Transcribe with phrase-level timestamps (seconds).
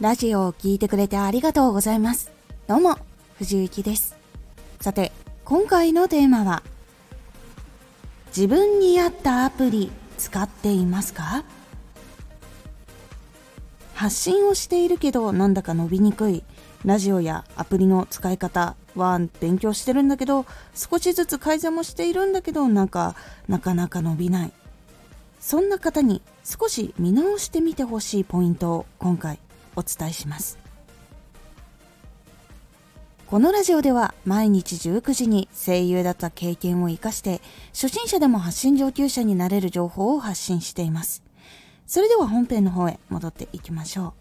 [0.00, 2.32] ラジオを聴いてくれてありがとうございます。
[2.66, 2.96] どうも、
[3.36, 4.16] 藤幸です。
[4.80, 5.12] さて、
[5.44, 6.62] 今回のテーマは、
[8.34, 11.44] 自分に合ったアプリ使っていますか？
[13.92, 16.44] 発信をしているけどなんだか伸びにくい
[16.86, 23.14] ラジオやアプリの使い方は勉強してるんだけど少しずつ改善もしているんだけどなんか
[23.48, 24.52] なかなか伸びない
[25.40, 29.38] そんな方に少し見直してみてほしいポイントを今回
[29.80, 30.58] お伝えします。
[33.26, 37.40] このラジオでは毎日19時に声優だった経験を生かして
[37.72, 41.22] 初心者でも発信上級者になれる情報を発信しています。
[41.86, 44.12] それでは本編の方へ戻っていきましょう。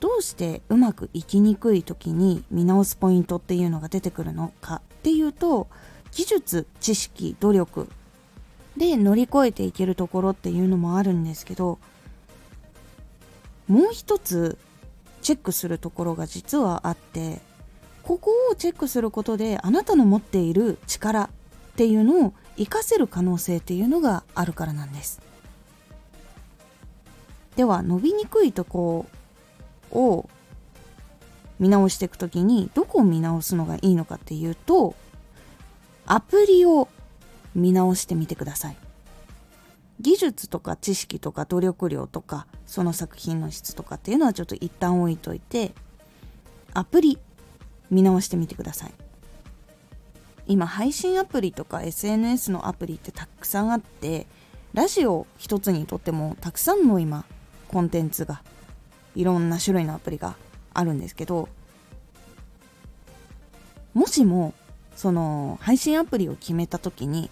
[0.00, 5.66] どうしてうまくいきにくい時に見直すポイントっていうのが出てくるのかっていうと
[6.12, 7.88] 技術知識努力
[8.76, 11.78] で乗り越えていけるところっていうのもあるんですけど
[13.68, 14.58] もう一つ
[15.22, 17.40] チェックするところが実はあって
[18.02, 21.28] ここをチェックすることであなたの持っている力っ
[21.76, 25.20] ていうのを活かせる可能性っていうのがあるからなんです。
[27.56, 29.06] では伸びにくいとこ
[29.90, 30.28] を
[31.58, 34.94] 見直していく時にどこを見直すのがいいのかっていうと
[36.04, 36.88] アプリを
[37.54, 38.76] 見直してみてください。
[40.00, 45.72] 技術とか知識とか努力量とかその作品の質とかっていうのはちょっと一旦置いといて
[46.72, 47.18] アプリ
[47.90, 48.92] 見直してみてください。
[50.46, 54.26] 今配信アプリとか SNS のアプリってたくさんあって
[54.74, 57.24] ラジオ一つにとってもたくさんの今
[57.68, 58.42] コンテンツが
[59.14, 60.36] いろんな種類のアプリが
[60.74, 61.48] あるんですけど
[63.94, 64.52] もしも
[64.96, 67.30] その配信アプリを決めた時に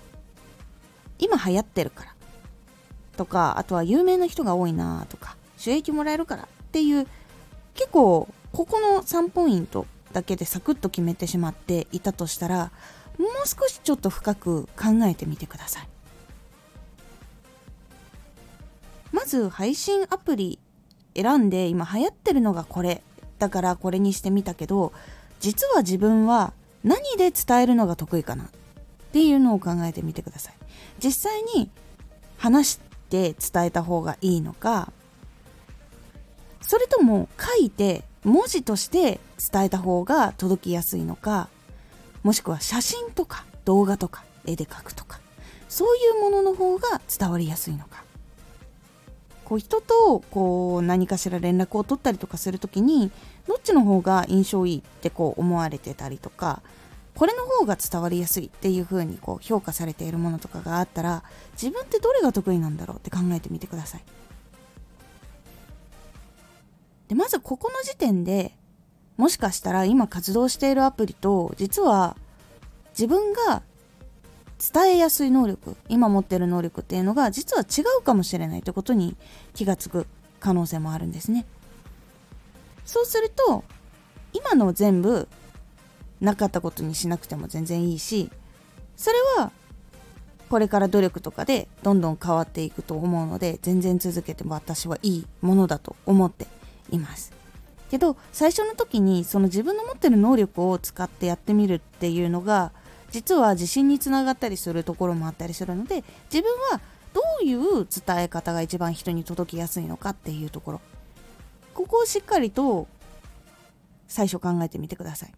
[1.19, 2.12] 今流行ってるから
[3.17, 7.07] とかあとは有名な人が多いなとか収益もらえるからっていう
[7.75, 12.71] 結構ここの3ポイントだけでサクッと決めてしまっていたとしたら
[13.19, 15.89] もう少しちょっと深く考えてみてください。
[19.13, 20.59] まず配信アプリ
[21.15, 23.03] 選んで今流行ってるのがこれ。
[23.39, 24.93] だからこれにしてみたけど
[25.41, 26.53] 実は自分は
[26.85, 28.49] 何で伝えるのが得意かなっ
[29.13, 30.55] ていうのを考えてみてください。
[31.03, 31.71] 実際に
[32.39, 32.79] 話
[33.13, 34.91] て伝えた方がいいのか
[36.63, 39.21] それとも書いて文字として
[39.53, 41.49] 伝えた方が届きやすいのか
[42.23, 45.21] もしくは写真とか動画とか絵で描くとか
[45.69, 48.05] そういうものの方が伝わりやすいのか。
[49.45, 53.11] こう人とこう何かしら連絡を取ったりとかする時に
[53.47, 56.63] どっちの方が印象いいってこう思われてたりとか
[57.15, 64.05] これの方が伝わりやすいっていう風にこう評価されているものとかがあったら自分ってどれが得意なんだろうって考えてみてください。
[67.09, 68.57] でまずここの時点で
[69.19, 72.17] もしかしたら今活動しているアプリと実は
[72.93, 73.63] 自分が
[74.73, 79.17] 伝えやすい能力今持ってる能力っていうのが実は違うかもしれないということに
[79.55, 80.07] 気がつく
[80.41, 81.45] 可能性もあるんですね
[82.85, 83.65] そうすると
[84.33, 85.29] 今の全部
[86.23, 88.31] なかったことにしなくても全然いいし
[88.97, 89.51] それは
[90.49, 96.47] これから努力とかでどんどん変わっていくと思うので全然続けても私はいいものだと思って
[96.91, 97.33] います。
[97.91, 102.73] けど最初の時にその自分の持ってる能力を使ってやってみるっていうのが
[103.11, 106.81] 実は自信につながったりするところもあったりするので自分は
[107.13, 110.81] どういう伝え方が一番人に届きやすいのかっていうところ。
[111.75, 112.87] ここをしっかりと
[114.07, 115.33] 最初考えてみてください。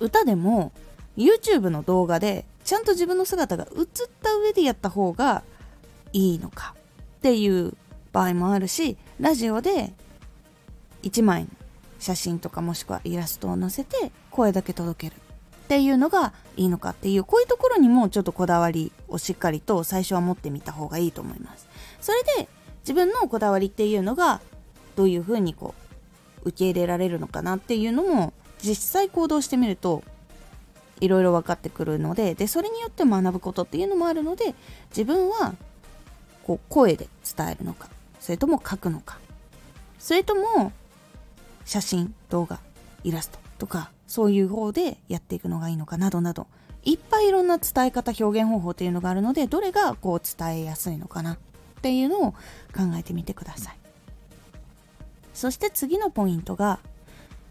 [0.00, 0.72] 歌でも
[1.16, 3.86] YouTube の動画でちゃんと自分の姿が映っ
[4.22, 5.42] た上でやった方が
[6.12, 6.74] いいのか
[7.18, 7.74] っていう
[8.12, 9.92] 場合もあるしラジオで
[11.02, 11.48] 1枚の
[11.98, 15.18] 写真とかもしくはイラストを載せて声だけ届ける
[15.64, 21.66] っていうのがいいのかっていうこういうところにもちょっとこだわりをしっかりと最初は持ってみた方がいいと思います。
[22.02, 22.48] それで
[22.82, 24.42] 自分のこだわりっていうのが
[24.94, 25.74] どういうふうにこ
[26.44, 28.33] う受け入れられるのかなっていうのも
[28.64, 30.02] 実際行動してみると
[31.00, 34.54] いろいろ分かってくるのででそれによって学ぶことっていうのもあるので
[34.90, 35.54] 自分は
[36.44, 37.88] こう声で伝えるのか
[38.20, 39.18] それとも書くのか
[39.98, 40.72] それとも
[41.64, 42.60] 写真動画
[43.02, 46.46] イラストとかそういう方でやっていくのがいいのかなどなど
[46.84, 51.38] いっぱいいろんな伝え方表現方法っていうのがあるのでどれがこう伝えやすいのかなっ
[51.82, 53.78] ていうのを考えてみてください。
[55.34, 56.78] そして次のポイントが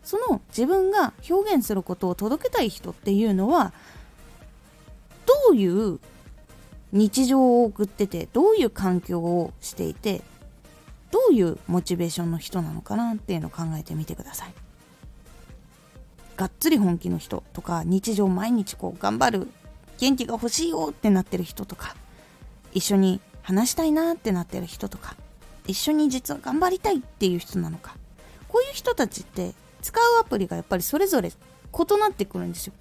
[0.04, 3.74] その自分が表現することを届けたい人っていうのは
[5.26, 6.00] どういう
[6.92, 10.22] 日常を送っててどういう環境をしていて
[11.12, 14.54] どういうモチベーションの人なのかなっていうのを考えてみてください。
[16.36, 19.48] がっつり本気の人とか日常毎日こう頑張る
[20.00, 21.96] 元気が欲しいよってなってる人とか
[22.74, 25.16] 一緒に話したいなってなってる人とか
[25.68, 27.96] 一緒に実は頑張りたいっていう人なのか
[28.48, 29.54] こういう人たちって
[29.84, 32.74] 使うアプリがやっぱりそれぞれ異なってくるんですよ。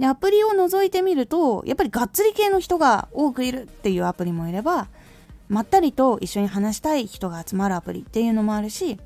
[0.00, 4.88] でアプリを除いてみるとやっぱりがっつり系の人が多くいるっていうアプリもいれば
[5.48, 8.98] まったりと一緒に話したい人が集まるアプリっていうのもあるし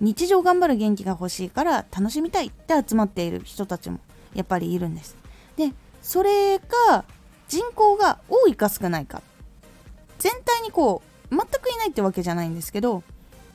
[0.00, 4.00] 日常頑張る元気が欲しいから楽しみたいって集まっている人たちも
[4.34, 5.16] やっぱりいるんです。
[5.56, 5.72] で
[6.02, 7.04] それが
[7.48, 9.22] 人口が多いか少ないか。
[10.18, 13.02] 全体にこう全くいないってわけじゃないんですけど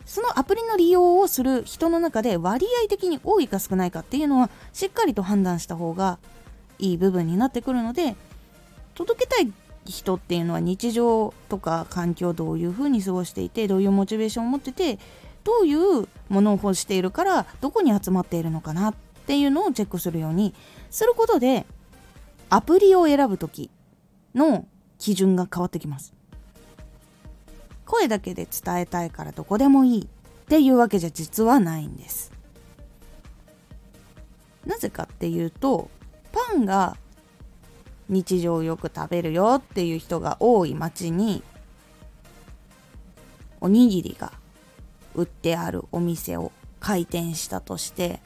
[0.09, 6.17] そのアプリの利用をする人の中で割合的に多いか少ないかっていうのはしっかりと判断した方が
[6.79, 8.15] いい部分になってくるので
[8.95, 9.53] 届けたい
[9.85, 14.97] 人っていうのは日常とか環境どういうふうに過ごしていてどういうモチベーションを持ってて
[15.43, 18.95] どういうものを欲しているからどこに集まっているのかなっ
[19.27, 20.55] ていうのをチェックするように
[20.89, 21.67] することで
[22.49, 23.69] アプリを選ぶ時
[24.33, 24.65] の
[24.97, 26.18] 基準が変わってきます。
[27.89, 32.31] 声だけで伝えたいからどこでもいいっていうわけじゃ実はないんです。
[34.65, 35.89] なぜかっていうと
[36.31, 36.97] パンが
[38.07, 41.41] 日常よく食べるよっていう人が多い町に
[43.59, 44.33] おにぎりが
[45.15, 48.19] 売ってあるお店を開店したとして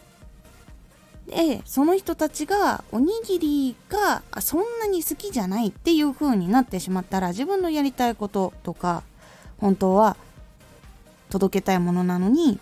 [1.27, 9.03] でその人たちがおにぎりがそんなに好きじゃないっていう風になってしまったら自分のやりたいこととか
[9.63, 10.17] 本当は
[11.29, 12.59] 届けたいものなのに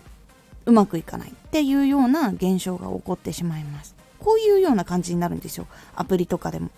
[0.68, 3.96] うまくいかないっていうような現象が起こってしまいます。
[4.20, 5.66] こういうような感じになるんですよ。
[5.96, 6.70] アプリとかでも。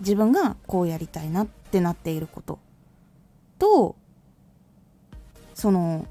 [0.00, 2.58] 自分がこうやりたいなってなっていること。
[3.58, 3.96] と
[5.52, 6.06] その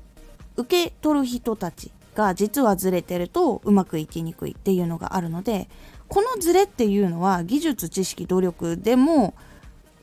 [0.56, 5.70] 受け取る人たちが実はずれてるとうまくいきにくいっていうのがあるので
[6.08, 9.34] このズレっていうのは技術知識努力でも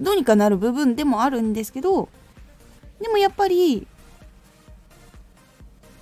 [0.01, 2.09] どうにかなる部分でもあるんですけど
[3.07, 3.87] でもやっぱり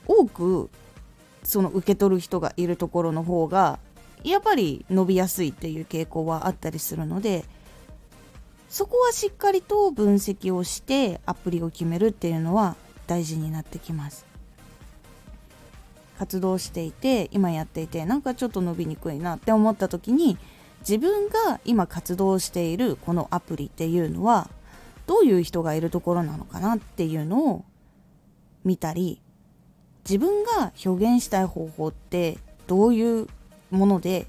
[0.07, 0.71] 多く
[1.43, 3.79] その受け取る人がいるところの方が
[4.23, 7.45] やっぱり伸びやすいっていう傾向はあったりするので
[8.71, 12.75] そこはしっかりと分析をしてアプリを決めるっていうのは
[13.07, 14.25] 大事になってきます。
[16.19, 20.39] 活動していて今やっていてなんかちょっと伸びにくいなって思った時に
[20.81, 24.49] 自分が今活動しているこのアプリっていうのは
[25.07, 27.65] どういう人がいるところなのかなっていうのを
[28.65, 29.21] 見たり
[30.09, 33.29] 自分が表現したい方法ってどういう
[33.71, 34.27] もので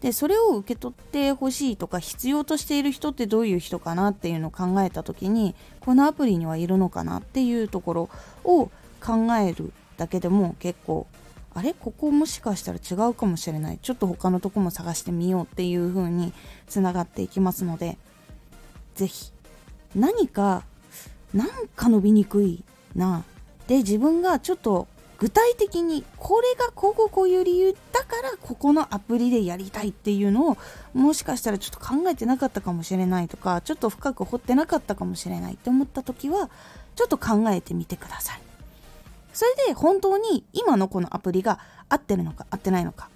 [0.00, 8.10] でそれを受け取ってほしいとか必要としている人ってどういう人かなっていうのを考えた時にこのアプリにはいるのかなっていうところ
[8.44, 8.70] を
[9.02, 11.06] 考えるだけでも結構
[11.52, 11.74] あれ？
[11.74, 13.78] ここもしかしたら違うかもしれない。
[13.82, 16.32] ちょっと他のとこも探してみようっていう風に
[16.66, 17.98] つながっていきますので
[18.94, 19.32] 是非
[19.94, 20.64] 何か
[21.34, 22.62] なんか伸びにくい
[22.94, 23.24] な。
[23.66, 24.88] で自分がちょっと
[25.18, 30.56] 具体的にこれがこここういう理由だからここのアプリでやりたいっていうのを
[30.94, 36.48] もしかしたらちょっと考えてなかったかもしれないとかちょっと深く掘ってなかったかもしれないって思った時は
[36.96, 38.40] ちょっと考えてみてください。
[39.32, 43.08] それで本当に今のこのアプリが合ってるのか合ってないのか。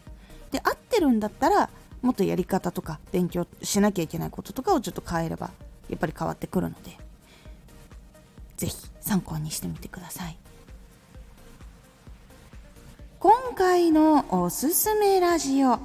[0.53, 1.71] で合ってるんだったら
[2.03, 5.51] もっとやり方とか勉強しなきゃいけないこととかをちょっと変えれば
[5.89, 6.97] やっぱり変わってくるので
[8.57, 10.37] 是非参考にしてみてください。
[13.19, 15.79] 今回のおすすめラジオ。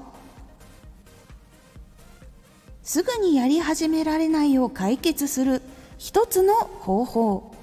[2.83, 5.61] すぐにやり始められないを解決する
[5.97, 7.55] 一つの方法。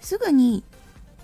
[0.00, 0.64] すぐに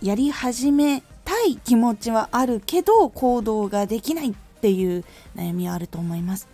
[0.03, 5.05] やり始めたい気持ちはあるけど行動ができないっていう
[5.35, 6.49] 悩みはあると思います。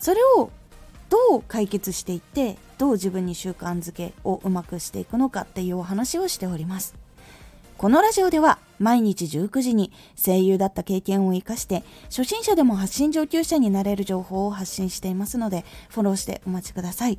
[0.00, 0.50] それを
[1.08, 6.94] どう解決していってどう自分に習慣づけをうまくしていくのかっていうお話をしております
[7.78, 17.18] このラジオでは毎日19時に声優だった経験を生かして初心者でも発信上級者になれる情報を発信していますのでフォローしてお待ちください。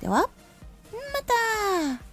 [0.00, 0.28] では、ま
[1.98, 2.09] た。